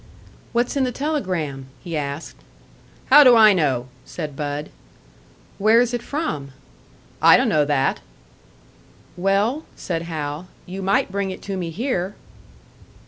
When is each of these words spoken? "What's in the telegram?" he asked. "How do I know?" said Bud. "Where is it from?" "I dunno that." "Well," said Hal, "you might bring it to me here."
"What's 0.51 0.75
in 0.75 0.83
the 0.83 0.91
telegram?" 0.91 1.67
he 1.83 1.95
asked. 1.95 2.37
"How 3.11 3.23
do 3.23 3.35
I 3.35 3.53
know?" 3.53 3.87
said 4.03 4.35
Bud. 4.35 4.71
"Where 5.59 5.79
is 5.79 5.93
it 5.93 6.01
from?" 6.01 6.53
"I 7.21 7.37
dunno 7.37 7.65
that." 7.65 7.99
"Well," 9.15 9.63
said 9.75 10.01
Hal, 10.01 10.47
"you 10.65 10.81
might 10.81 11.11
bring 11.11 11.29
it 11.29 11.43
to 11.43 11.55
me 11.55 11.69
here." 11.69 12.15